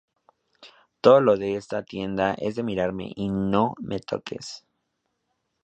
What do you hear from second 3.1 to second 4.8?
y no me toques